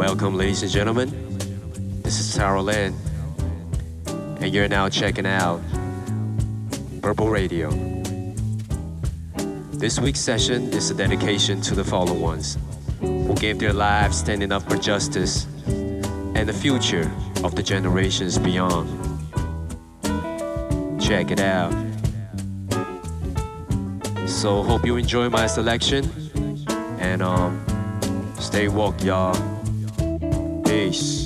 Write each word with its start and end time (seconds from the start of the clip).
Welcome, 0.00 0.34
ladies 0.34 0.62
and 0.62 0.72
gentlemen. 0.72 1.10
This 2.02 2.20
is 2.20 2.34
Taro 2.34 2.62
Lin, 2.62 2.96
and 4.06 4.46
you're 4.46 4.66
now 4.66 4.88
checking 4.88 5.26
out 5.26 5.60
Purple 7.02 7.28
Radio. 7.28 7.68
This 9.72 10.00
week's 10.00 10.18
session 10.18 10.72
is 10.72 10.90
a 10.90 10.94
dedication 10.94 11.60
to 11.60 11.74
the 11.74 11.84
fallen 11.84 12.18
ones 12.18 12.56
who 13.00 13.34
gave 13.34 13.58
their 13.58 13.74
lives 13.74 14.16
standing 14.16 14.52
up 14.52 14.62
for 14.62 14.78
justice 14.78 15.44
and 15.66 16.48
the 16.48 16.54
future 16.54 17.12
of 17.44 17.54
the 17.54 17.62
generations 17.62 18.38
beyond. 18.38 18.88
Check 20.98 21.30
it 21.30 21.40
out. 21.40 21.74
So 24.26 24.62
hope 24.62 24.86
you 24.86 24.96
enjoy 24.96 25.28
my 25.28 25.46
selection 25.46 26.10
and 27.00 27.20
um 27.20 27.62
stay 28.38 28.68
woke 28.68 29.04
y'all. 29.04 29.49
Beijo. 30.70 31.19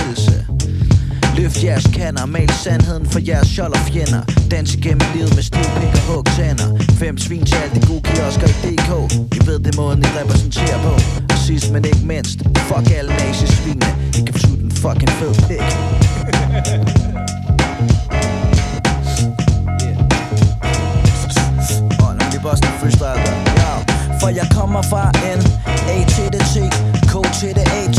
Ledelse. 0.00 0.46
Løft 1.36 1.64
jeres 1.64 1.86
kander, 1.94 2.26
mal 2.26 2.50
sandheden 2.64 3.06
for 3.06 3.20
jeres 3.28 3.48
skjold 3.48 3.72
og 3.72 3.78
fjender. 3.92 4.22
Dans 4.50 4.74
igennem 4.74 5.06
livet 5.14 5.34
med 5.34 5.42
stiv 5.42 5.64
pik 5.80 5.94
og 5.94 6.14
hug 6.14 6.26
tænder. 6.36 6.68
Fem 7.02 7.18
svin 7.18 7.44
til 7.44 7.56
alt 7.62 7.74
det 7.74 7.88
gode 7.88 8.02
kiosker 8.02 8.46
i 8.46 8.52
DK 8.64 8.90
I 9.36 9.46
ved 9.46 9.58
det 9.58 9.76
måden 9.76 10.02
I 10.02 10.06
repræsenterer 10.20 10.78
på. 10.82 10.92
Og 11.32 11.38
sidst 11.46 11.72
men 11.72 11.84
ikke 11.84 12.04
mindst 12.04 12.38
Fuck 12.68 12.90
alle 12.98 13.12
nazisvinene 13.12 13.90
I 14.18 14.20
kan 14.26 14.34
få 14.34 14.56
den 14.56 14.70
fucking 14.70 15.10
fed 15.10 15.34
pik. 15.48 15.68
Boston 22.42 22.72
freestyle 22.80 23.24
der. 23.56 23.76
For 24.20 24.28
jeg 24.28 24.46
kommer 24.50 24.82
fra 24.82 25.04
en 25.32 25.40
A 25.94 26.04
til 26.08 26.32
det 26.32 26.40
T 26.52 26.56
K 27.10 27.32
til 27.40 27.48
det 27.54 27.66
A. 27.78 27.89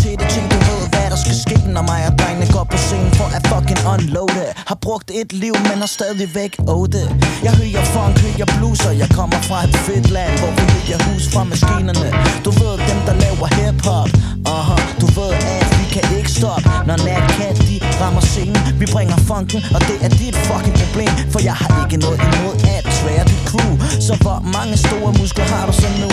Når 1.76 1.84
mig 1.92 2.02
og 2.10 2.14
drengene 2.20 2.48
går 2.56 2.66
på 2.72 2.78
scenen 2.78 3.12
for 3.20 3.28
at 3.38 3.44
fucking 3.52 3.82
unloade. 3.94 4.48
Har 4.70 4.78
brugt 4.86 5.12
et 5.22 5.34
liv, 5.34 5.56
men 5.70 5.78
har 5.84 5.92
stadigvæk 5.98 6.54
det 6.96 7.08
Jeg 7.46 7.54
hører 7.60 7.86
funk, 7.94 8.14
hører 8.26 8.50
blues 8.58 8.82
Og 8.90 8.94
jeg 9.02 9.10
kommer 9.20 9.40
fra 9.48 9.58
et 9.68 9.76
fedt 9.88 10.10
land 10.10 10.34
Hvor 10.40 10.52
vi 10.58 10.64
hører 10.74 11.00
hus 11.08 11.24
fra 11.34 11.44
maskinerne. 11.44 12.10
Du 12.46 12.52
ved 12.62 12.76
dem 12.90 13.00
der 13.08 13.16
laver 13.24 13.48
hip-hop. 13.58 14.10
Uh-huh. 14.54 14.82
Du 15.02 15.08
ved 15.18 15.32
at 15.62 15.70
vi 15.80 15.86
kan 15.96 16.06
ikke 16.18 16.32
stoppe 16.40 16.70
Når 16.88 16.98
Natcat 17.08 17.56
kan 17.58 17.61
rammer 18.02 18.22
scenen 18.22 18.62
Vi 18.80 18.86
bringer 18.94 19.18
funken, 19.32 19.60
og 19.76 19.82
det 19.90 19.98
er 20.06 20.10
dit 20.22 20.36
fucking 20.50 20.76
problem. 20.82 21.14
For 21.34 21.40
jeg 21.50 21.56
har 21.62 21.72
ikke 21.84 21.98
noget 22.06 22.20
imod 22.28 22.56
at 22.76 22.84
tvære 22.98 23.24
dit 23.32 23.44
crew. 23.50 23.72
Så 24.08 24.14
hvor 24.24 24.40
mange 24.56 24.76
store 24.86 25.12
muskler 25.20 25.46
har 25.54 25.66
du 25.70 25.74
så 25.82 25.90
nu? 26.04 26.10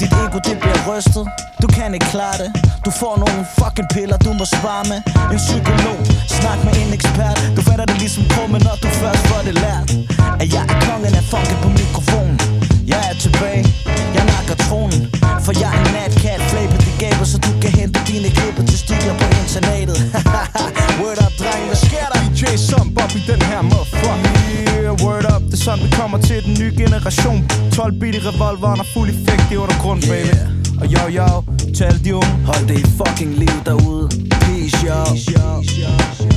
Dit 0.00 0.12
ego 0.22 0.38
det 0.48 0.56
bliver 0.62 0.80
rystet. 0.90 1.24
Du 1.62 1.66
kan 1.76 1.88
ikke 1.96 2.08
klare 2.14 2.36
det. 2.42 2.50
Du 2.86 2.90
får 3.00 3.14
nogle 3.24 3.40
fucking 3.58 3.88
piller 3.94 4.18
du 4.26 4.30
må 4.40 4.44
svare 4.44 4.84
med. 4.92 5.00
En 5.34 5.40
psykolog, 5.46 5.98
snak 6.38 6.58
med 6.66 6.74
en 6.82 6.92
ekspert. 6.98 7.38
Du 7.56 7.60
fatter 7.68 7.84
det 7.90 7.96
ligesom 8.02 8.24
krumme 8.32 8.58
når 8.66 8.76
du 8.82 8.88
først 9.02 9.22
får 9.28 9.40
det 9.48 9.54
lært 9.64 9.88
At 10.42 10.48
jeg 10.54 10.64
er 10.72 10.78
kongen 10.86 11.14
af 11.20 11.24
funken 11.32 11.56
på 11.62 11.68
mikrofonen. 11.80 12.39
Det 25.70 25.76
er 25.76 25.80
sådan 25.80 25.90
vi 25.90 25.96
kommer 26.00 26.18
til 26.18 26.44
den 26.44 26.56
nye 26.60 26.74
generation 26.76 27.48
12 27.72 27.92
bit 28.00 28.14
i 28.14 28.18
revolveren 28.18 28.80
og 28.80 28.86
fuld 28.86 29.10
effekt 29.10 29.52
i 29.52 29.56
undergrund, 29.56 30.02
baby 30.02 30.26
Yeah. 30.26 30.80
Og 30.80 30.86
yo 30.86 31.02
yo, 31.18 31.42
til 31.74 31.84
alle 31.84 32.00
de 32.04 32.14
unge 32.14 32.28
Hold 32.46 32.68
det 32.68 32.78
i 32.78 32.84
fucking 32.98 33.34
liv 33.34 33.56
derude 33.66 34.08
Peace, 34.30 34.86
yo. 34.86 35.04
Peace, 35.04 35.32
yo. 35.32 36.20
by 36.20 36.29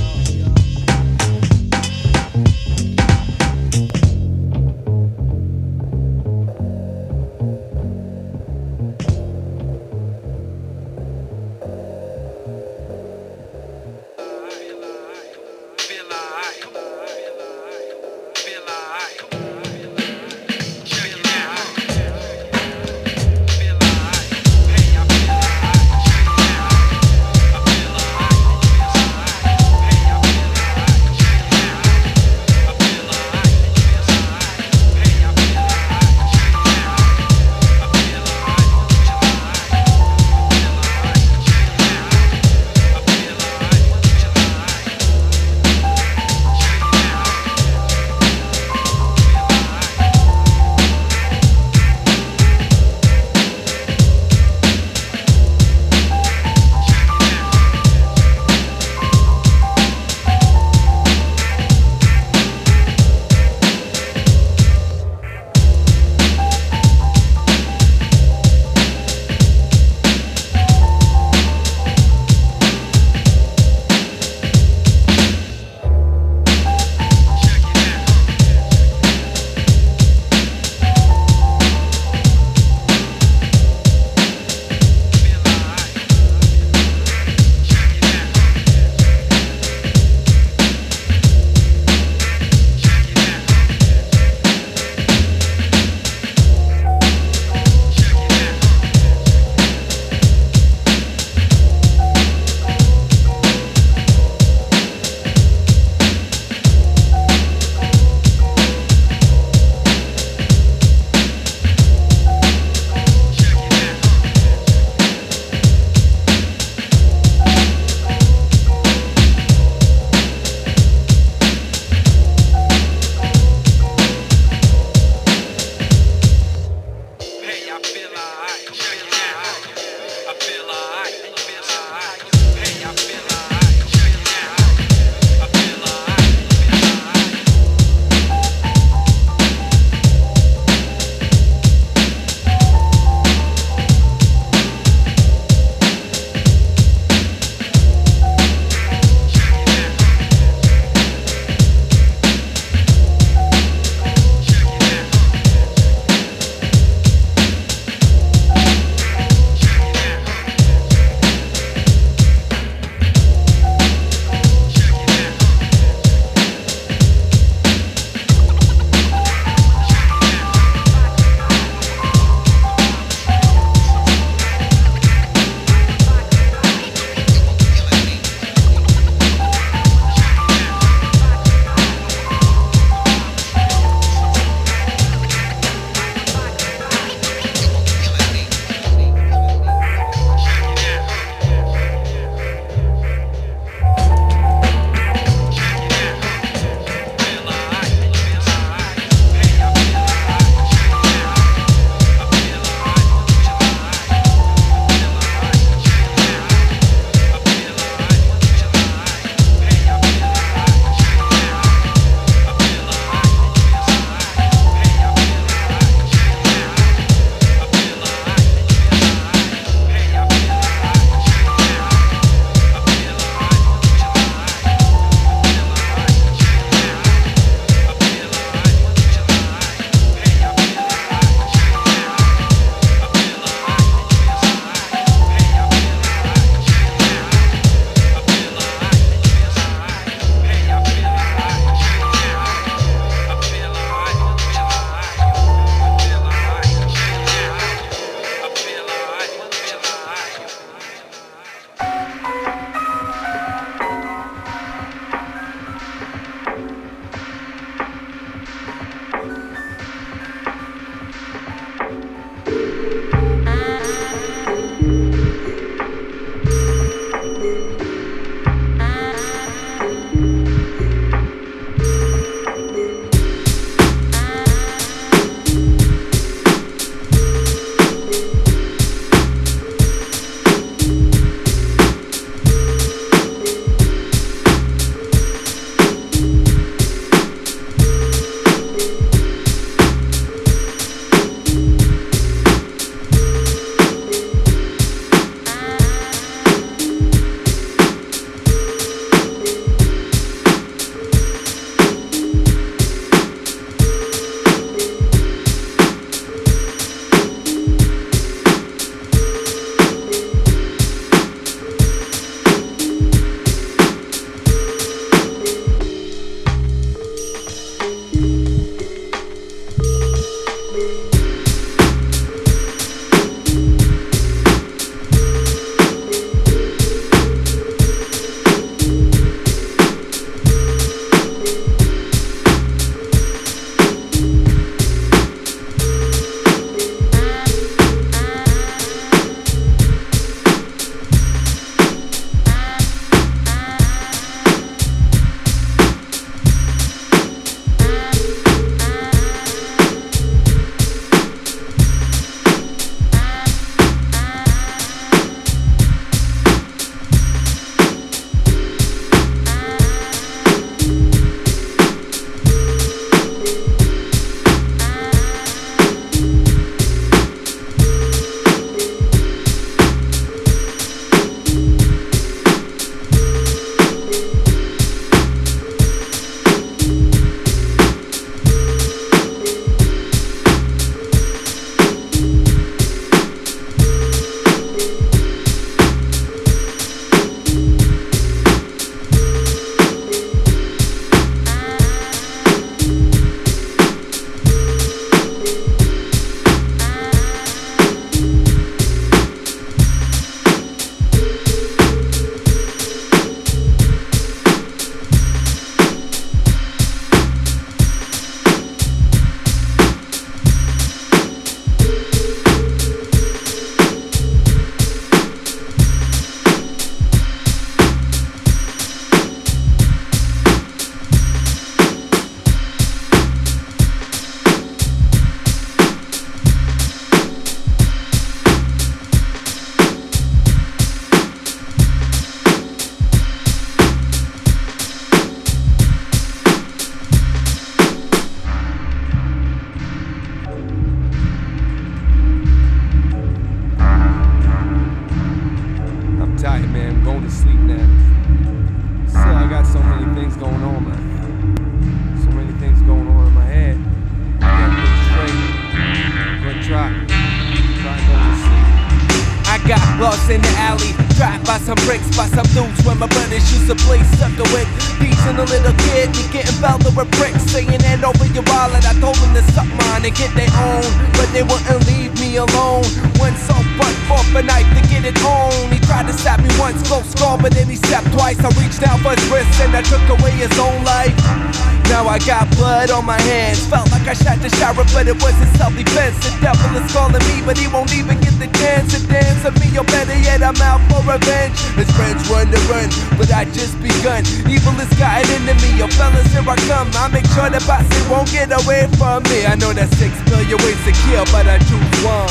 I 499.54 499.56
know 499.56 499.72
there's 499.72 499.96
six 500.00 500.18
billion 500.24 500.58
ways 500.66 500.82
to 500.84 500.92
kill, 501.06 501.26
but 501.30 501.46
I 501.46 501.60
choose 501.60 501.94
one. 502.02 502.26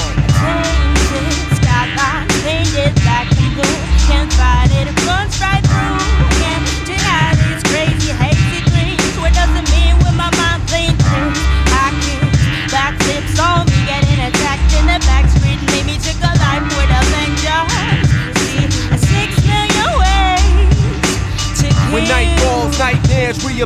Painted 1.06 1.54
skyline, 1.54 2.26
painted 2.42 2.92
black 2.98 3.30
and 3.30 3.54
blue. 3.54 3.78
Can't 4.10 4.32
fight 4.34 4.74
it, 4.74 4.90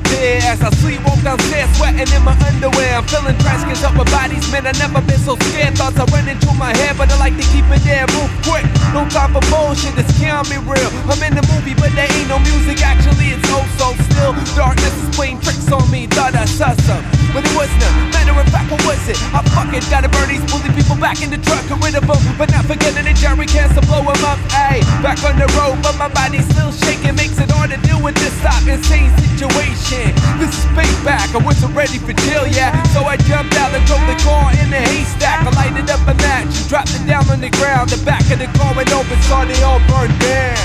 as 0.05 0.61
I 0.61 0.69
sleepwalk 0.77 1.23
downstairs, 1.25 1.71
sweating 1.77 2.05
in 2.05 2.23
my 2.23 2.37
underwear. 2.45 3.01
I'm 3.01 3.05
feeling 3.09 3.37
trash, 3.41 3.65
cause 3.65 3.81
up 3.85 3.97
with 3.97 4.11
bodies, 4.13 4.45
man. 4.53 4.67
I 4.67 4.73
never 4.77 5.01
been 5.01 5.17
so 5.17 5.37
scared. 5.49 5.73
Thoughts 5.79 5.97
are 5.97 6.09
running 6.13 6.37
through 6.37 6.59
my 6.61 6.77
head, 6.77 6.99
but 6.99 7.09
I 7.09 7.17
like 7.17 7.37
to 7.41 7.47
keep 7.49 7.65
it 7.73 7.81
there, 7.81 8.05
move 8.13 8.29
quick. 8.45 8.67
No 8.93 9.09
time 9.09 9.33
for 9.33 9.41
bullshit, 9.49 9.97
this 9.97 10.09
can't 10.21 10.45
be 10.53 10.61
real. 10.69 10.91
I'm 11.09 11.17
in 11.25 11.33
the 11.33 11.45
movie, 11.49 11.73
but 11.73 11.93
there 11.97 12.09
ain't 12.13 12.29
no 12.29 12.37
music. 12.45 12.85
Actually, 12.85 13.33
it's 13.33 13.49
oh 13.49 13.65
so 13.81 13.97
still. 14.13 14.37
Darkness 14.53 14.93
is 15.01 15.09
playing 15.17 15.41
tricks 15.41 15.71
on 15.73 15.89
me. 15.89 16.05
Thought 16.13 16.37
I 16.37 16.45
saw 16.45 16.77
some, 16.85 17.01
but 17.33 17.41
it 17.41 17.55
was 17.57 17.73
none. 17.81 18.13
Matter 18.13 18.37
of 18.37 18.49
fact, 18.53 18.69
what 18.69 18.85
was 18.85 19.01
it? 19.09 19.17
I 19.33 19.41
fucking 19.57 19.81
gotta 19.89 20.13
burn 20.13 20.29
these 20.29 20.45
bully 20.53 20.69
people 20.77 21.01
back 21.01 21.25
in 21.25 21.33
the 21.33 21.41
truck, 21.41 21.65
get 21.73 21.81
rid 21.81 21.97
of 21.97 22.05
them, 22.05 22.21
but 22.37 22.53
not 22.53 22.69
forgetting 22.69 23.09
the 23.09 23.17
jerry 23.17 23.49
cans 23.49 23.73
to 23.73 23.83
blow 23.89 24.05
them 24.05 24.21
up. 24.29 24.37
Ayy, 24.53 24.85
back 25.01 25.17
on 25.25 25.41
the 25.41 25.49
road, 25.57 25.81
but 25.81 25.97
my 25.97 26.13
body's 26.13 26.45
still 26.53 26.69
shaking, 26.85 27.17
makes 27.17 27.41
it 27.41 27.49
hard 27.49 27.73
to 27.73 27.81
deal 27.81 28.03
with 28.05 28.17
this 28.21 28.37
stop 28.45 28.61
insane 28.69 29.09
situation. 29.17 29.86
This 29.87 30.51
is 30.51 30.65
payback, 30.75 31.33
I 31.33 31.39
wasn't 31.45 31.73
ready 31.77 31.99
for 31.99 32.13
jail 32.13 32.45
yet, 32.45 32.75
so 32.89 33.05
I 33.05 33.17
jumped 33.17 33.55
out 33.55 33.73
and 33.73 33.87
drove 33.87 34.03
the 34.11 34.19
car 34.25 34.51
in 34.51 34.75
a 34.75 34.83
haystack. 34.83 35.47
I 35.47 35.51
lighted 35.55 35.89
up 35.89 36.01
a 36.09 36.15
match, 36.15 36.51
and 36.59 36.69
dropped 36.69 36.91
it 36.91 37.07
down 37.07 37.23
on 37.31 37.41
the 37.41 37.51
ground. 37.51 37.91
The 37.91 38.05
back 38.05 38.29
of 38.33 38.41
the 38.41 38.51
car 38.59 38.75
went 38.75 38.91
open, 38.93 39.17
saw 39.23 39.45
they 39.45 39.63
all 39.63 39.79
burned 39.87 40.19
down. 40.19 40.59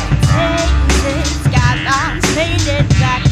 Painted 1.06 1.38
skylines, 1.46 2.26
painted 2.34 2.90
black 2.98 3.31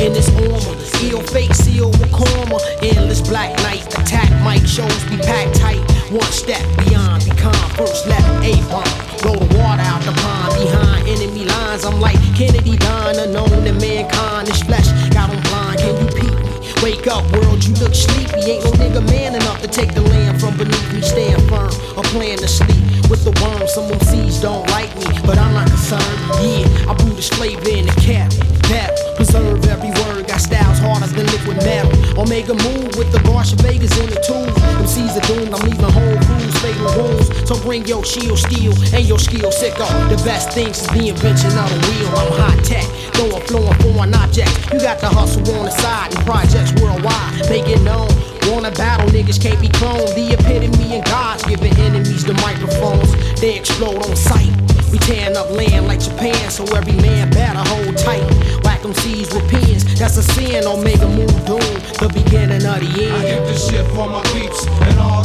in 0.00 0.12
this 0.12 0.28
armor. 0.36 0.76
Ill 1.02 1.22
fake 1.22 1.54
seal 1.54 1.90
with 1.90 2.10
karma, 2.12 2.58
endless 2.82 3.20
black 3.20 3.56
night. 3.62 3.86
Attack 3.98 4.30
mic 4.42 4.66
shows 4.66 5.04
be 5.04 5.16
packed 5.18 5.56
tight. 5.56 5.80
One 6.10 6.32
step 6.32 6.62
beyond, 6.84 7.24
become 7.24 7.54
first 7.76 8.06
left 8.06 8.26
A 8.44 8.54
bomb. 8.70 8.86
Roll 9.24 9.38
the 9.38 9.58
water 9.58 9.82
out 9.82 10.02
the 10.02 10.12
pond 10.22 10.54
behind 10.60 11.08
enemy 11.08 11.44
lines. 11.44 11.84
I'm 11.84 12.00
like 12.00 12.18
Kennedy 12.34 12.76
Don, 12.76 13.18
unknown 13.18 13.50
to 13.64 13.72
mankind. 13.72 14.48
This 14.48 14.62
flesh 14.62 14.88
got 15.10 15.30
on 15.30 15.40
blind. 15.50 15.78
Can 15.78 15.94
you 16.00 16.08
peep 16.14 16.34
me? 16.44 16.56
Wake 16.82 17.06
up, 17.06 17.24
world, 17.32 17.64
you 17.64 17.74
look 17.74 17.94
sleepy. 17.94 18.40
Ain't 18.50 18.64
no 18.64 18.70
nigga 18.72 19.02
man 19.06 19.34
enough 19.34 19.60
to 19.62 19.68
take 19.68 19.94
the 19.94 20.02
land 20.02 20.40
from 20.40 20.56
beneath 20.56 20.92
me. 20.92 21.00
Stand 21.00 21.42
firm, 21.48 21.72
or 21.96 22.04
plan 22.14 22.38
to 22.38 22.48
sleep 22.48 22.84
with 23.08 23.24
the 23.24 23.32
worms. 23.42 23.72
Some 23.72 23.90
MCs 23.90 24.42
don't 24.42 24.68
like 24.70 24.94
me, 24.96 25.06
but 25.24 25.38
I'm 25.38 25.54
not 25.54 25.68
concerned. 25.68 26.02
Yeah, 26.42 26.90
I 26.90 26.94
brew 26.94 27.14
this 27.14 27.30
flavor 27.30 27.70
in 27.70 27.86
the 27.86 27.96
cap. 28.00 28.30
Preserve 29.16 29.64
every 29.66 29.90
word. 30.02 30.26
Got 30.26 30.40
styles 30.40 30.78
harder 30.78 31.06
than 31.06 31.26
liquid 31.26 31.56
metal. 31.64 31.90
Omega 32.20 32.52
move 32.52 32.96
with 32.98 33.10
the 33.12 33.18
Barsha 33.24 33.54
Vegas 33.62 33.96
in 33.98 34.10
the 34.10 34.20
tube. 34.20 34.52
MCs 34.82 35.16
are 35.16 35.26
doomed, 35.26 35.54
I'm 35.54 35.62
leaving 35.64 35.88
whole 35.88 36.18
crews 36.26 36.56
fatal 36.58 36.90
wounds. 36.98 37.48
So 37.48 37.54
bring 37.62 37.86
your 37.86 38.04
shield, 38.04 38.38
steel, 38.38 38.74
and 38.92 39.06
your 39.06 39.18
skill 39.18 39.50
sicko. 39.50 39.86
The 40.10 40.20
best 40.24 40.50
things 40.50 40.82
is 40.82 40.88
the 40.88 41.08
invention 41.08 41.56
of 41.56 41.68
the 41.70 41.80
wheel. 41.88 42.08
I'm 42.12 42.32
high 42.36 42.60
tech, 42.62 42.86
going 43.14 43.42
flowing 43.46 43.78
foreign 43.80 44.14
objects. 44.14 44.52
You 44.72 44.80
got 44.80 45.00
the 45.00 45.08
hustle 45.08 45.46
on 45.56 45.64
the 45.64 45.70
side 45.70 46.14
and 46.14 46.26
projects 46.26 46.72
worldwide. 46.82 47.48
Make 47.48 47.68
it 47.68 47.80
known. 47.82 48.10
Wanna 48.50 48.70
battle, 48.70 49.08
niggas 49.08 49.40
can't 49.40 49.60
be 49.60 49.68
cloned. 49.68 50.14
The 50.14 50.34
epitome 50.34 50.96
and 50.96 51.04
God's 51.06 51.42
giving 51.44 51.74
enemies 51.78 52.24
the 52.24 52.34
microphones. 52.34 53.10
They 53.40 53.56
explode 53.56 54.04
on 54.04 54.16
sight. 54.16 54.75
We 54.92 54.98
tearing 54.98 55.36
up 55.36 55.50
land 55.50 55.86
like 55.86 56.00
Japan, 56.00 56.50
so 56.50 56.64
every 56.76 56.94
man 56.94 57.30
better 57.30 57.58
hold 57.58 57.96
tight. 57.96 58.24
Whack 58.64 58.82
them 58.82 58.94
seeds 58.94 59.32
with 59.34 59.48
pins, 59.50 59.84
that's 59.98 60.16
a 60.16 60.22
sin. 60.22 60.66
Omega 60.66 61.08
move 61.08 61.34
doom, 61.46 61.60
the 62.00 62.10
beginning 62.12 62.64
of 62.64 62.80
the 62.80 62.90
end. 63.04 63.16
I 63.16 63.22
get 63.22 63.46
this 63.46 63.68
shit 63.68 63.86
for 63.94 64.08
my 64.08 64.22
peeps 64.32 64.66
and 64.66 64.98
all 64.98 65.15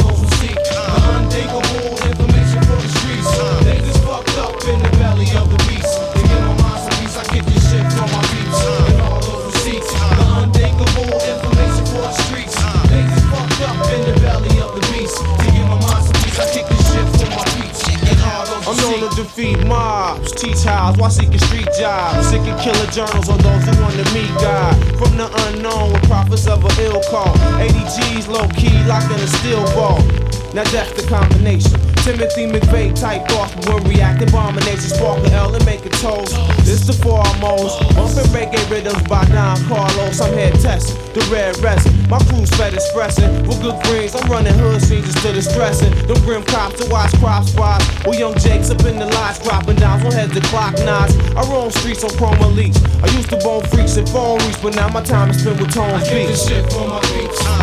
Now 30.62 30.70
that's 30.70 30.94
the 30.94 31.10
combination. 31.10 31.74
Timothy 32.06 32.46
McVeigh 32.46 32.94
type 32.94 33.26
but 33.34 33.50
when 33.66 33.82
reacting 33.90 34.30
abomination, 34.30 34.94
spark 34.94 35.18
the 35.24 35.34
L 35.34 35.56
and 35.56 35.66
make 35.66 35.84
a 35.88 35.90
toast. 35.90 36.38
This 36.62 36.86
the 36.86 36.94
foremost. 37.02 37.82
Bumping 37.98 38.30
reggae 38.30 38.62
rhythms 38.70 39.02
by 39.10 39.26
Don 39.26 39.58
Carlos. 39.66 40.22
I'm 40.22 40.34
head 40.38 40.54
testing 40.62 41.02
the 41.18 41.26
red 41.34 41.58
resin. 41.66 41.90
My 42.10 42.20
crew's 42.30 42.52
fed 42.52 42.76
expressing 42.76 43.42
with 43.48 43.60
good 43.64 43.74
greens. 43.90 44.14
I'm 44.14 44.30
running 44.30 44.54
hood 44.54 44.84
scenes 44.84 45.10
instead 45.10 45.36
of 45.36 45.44
stressing. 45.44 45.90
Them 46.06 46.22
grim 46.22 46.44
cops 46.44 46.78
to 46.78 46.86
watch 46.92 47.10
crop 47.18 47.46
spots. 47.46 47.90
Well, 48.06 48.14
young 48.14 48.38
Jake's 48.38 48.70
up 48.70 48.86
in 48.86 49.00
the 49.00 49.08
lots, 49.18 49.42
dropping 49.42 49.78
down 49.78 50.06
on 50.06 50.12
heads 50.12 50.34
to 50.38 50.42
clock 50.54 50.78
knots. 50.86 51.18
I 51.34 51.42
roam 51.50 51.72
streets 51.72 52.04
on 52.04 52.12
chroma 52.22 52.54
leaks. 52.54 52.78
I 53.02 53.10
used 53.18 53.32
to 53.34 53.38
bone 53.38 53.66
freaks 53.74 53.98
and 53.98 54.08
phone 54.10 54.38
reach, 54.46 54.62
but 54.62 54.76
now 54.76 54.90
my 54.90 55.02
time 55.02 55.32
is 55.32 55.42
spent 55.42 55.60
with 55.60 55.74
tone 55.74 55.90
I 55.90 56.04
get 56.06 56.28
this 56.28 56.48
shit 56.48 56.72
for 56.72 56.88
my 56.88 57.02
peeps 57.02 57.61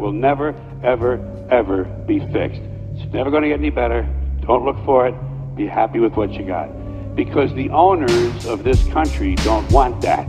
will 0.00 0.12
never, 0.12 0.54
ever, 0.82 1.46
ever 1.50 1.84
be 1.84 2.20
fixed. 2.32 2.62
It's 2.94 3.12
never 3.12 3.30
going 3.30 3.42
to 3.42 3.48
get 3.48 3.58
any 3.58 3.70
better. 3.70 4.02
Don't 4.40 4.64
look 4.64 4.82
for 4.84 5.06
it. 5.06 5.14
Be 5.56 5.66
happy 5.66 6.00
with 6.00 6.14
what 6.14 6.32
you 6.32 6.44
got. 6.46 6.68
Because 7.14 7.52
the 7.54 7.68
owners 7.70 8.46
of 8.46 8.64
this 8.64 8.82
country 8.88 9.34
don't 9.36 9.70
want 9.70 10.00
that. 10.00 10.26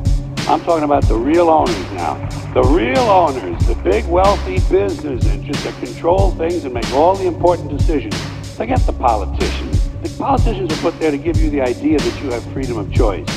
I'm 0.47 0.61
talking 0.63 0.83
about 0.83 1.07
the 1.07 1.15
real 1.15 1.49
owners 1.49 1.91
now. 1.93 2.15
The 2.53 2.63
real 2.63 2.99
owners, 2.99 3.65
the 3.67 3.75
big 3.75 4.05
wealthy 4.07 4.59
business 4.69 5.25
interests 5.25 5.63
that 5.63 5.79
control 5.81 6.31
things 6.31 6.65
and 6.65 6.73
make 6.73 6.91
all 6.91 7.15
the 7.15 7.27
important 7.27 7.77
decisions. 7.77 8.19
Forget 8.57 8.79
the 8.85 8.93
politicians. 8.93 9.89
The 10.01 10.09
politicians 10.17 10.73
are 10.73 10.81
put 10.81 10.99
there 10.99 11.11
to 11.11 11.17
give 11.17 11.37
you 11.37 11.49
the 11.49 11.61
idea 11.61 11.99
that 11.99 12.21
you 12.21 12.31
have 12.31 12.43
freedom 12.51 12.77
of 12.77 12.91
choice. 12.91 13.27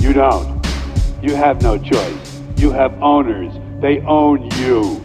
You 0.00 0.12
don't. 0.12 0.64
You 1.22 1.34
have 1.34 1.62
no 1.62 1.78
choice. 1.78 2.40
You 2.56 2.70
have 2.72 3.00
owners. 3.02 3.52
They 3.80 4.00
own 4.00 4.50
you. 4.56 5.04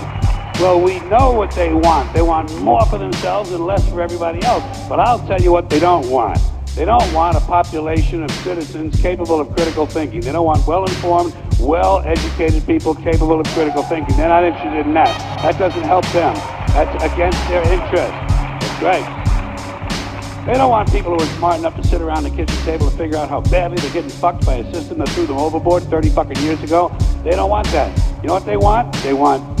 Well, 0.61 0.79
we 0.79 0.99
know 1.09 1.31
what 1.31 1.49
they 1.49 1.73
want. 1.73 2.13
They 2.13 2.21
want 2.21 2.55
more 2.61 2.85
for 2.85 2.99
themselves 2.99 3.49
and 3.49 3.65
less 3.65 3.83
for 3.89 3.99
everybody 3.99 4.43
else. 4.43 4.63
But 4.87 4.99
I'll 4.99 5.17
tell 5.25 5.41
you 5.41 5.51
what 5.51 5.71
they 5.71 5.79
don't 5.79 6.07
want. 6.07 6.37
They 6.75 6.85
don't 6.85 7.11
want 7.13 7.35
a 7.35 7.39
population 7.39 8.21
of 8.21 8.29
citizens 8.29 9.01
capable 9.01 9.41
of 9.41 9.51
critical 9.55 9.87
thinking. 9.87 10.21
They 10.21 10.31
don't 10.31 10.45
want 10.45 10.67
well-informed, 10.67 11.35
well-educated 11.59 12.63
people 12.67 12.93
capable 12.93 13.39
of 13.39 13.47
critical 13.47 13.81
thinking. 13.81 14.15
They're 14.17 14.29
not 14.29 14.43
interested 14.43 14.85
in 14.85 14.93
that. 14.93 15.41
That 15.41 15.57
doesn't 15.57 15.81
help 15.81 16.05
them. 16.09 16.35
That's 16.75 17.11
against 17.11 17.39
their 17.47 17.63
interest. 17.63 18.13
That's 18.13 18.83
right. 18.83 20.45
They 20.45 20.53
don't 20.53 20.69
want 20.69 20.91
people 20.91 21.17
who 21.17 21.23
are 21.23 21.37
smart 21.37 21.57
enough 21.57 21.75
to 21.77 21.83
sit 21.87 22.01
around 22.01 22.21
the 22.21 22.29
kitchen 22.29 22.55
table 22.65 22.87
to 22.87 22.95
figure 22.97 23.17
out 23.17 23.29
how 23.29 23.41
badly 23.41 23.77
they're 23.77 23.93
getting 23.93 24.11
fucked 24.11 24.45
by 24.45 24.57
a 24.57 24.73
system 24.73 24.99
that 24.99 25.09
threw 25.09 25.25
them 25.25 25.37
overboard 25.37 25.81
30 25.83 26.09
fucking 26.09 26.37
years 26.43 26.61
ago. 26.61 26.95
They 27.23 27.31
don't 27.31 27.49
want 27.49 27.65
that. 27.69 27.95
You 28.21 28.27
know 28.27 28.35
what 28.35 28.45
they 28.45 28.57
want? 28.57 28.93
They 29.01 29.13
want 29.13 29.60